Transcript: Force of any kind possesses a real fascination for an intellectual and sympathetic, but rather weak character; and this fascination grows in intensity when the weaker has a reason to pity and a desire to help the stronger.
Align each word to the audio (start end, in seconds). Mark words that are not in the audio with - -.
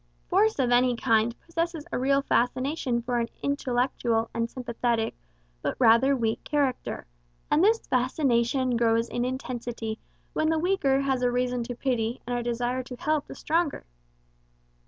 Force 0.29 0.57
of 0.57 0.71
any 0.71 0.95
kind 0.95 1.39
possesses 1.41 1.85
a 1.91 1.99
real 1.99 2.23
fascination 2.23 3.03
for 3.03 3.19
an 3.19 3.27
intellectual 3.43 4.31
and 4.33 4.49
sympathetic, 4.49 5.13
but 5.61 5.75
rather 5.77 6.15
weak 6.15 6.43
character; 6.43 7.05
and 7.51 7.63
this 7.63 7.85
fascination 7.85 8.75
grows 8.77 9.07
in 9.09 9.23
intensity 9.23 9.99
when 10.33 10.49
the 10.49 10.57
weaker 10.57 11.01
has 11.01 11.21
a 11.21 11.29
reason 11.29 11.61
to 11.65 11.75
pity 11.75 12.19
and 12.25 12.35
a 12.35 12.41
desire 12.41 12.81
to 12.81 12.95
help 12.95 13.27
the 13.27 13.35
stronger. 13.35 13.85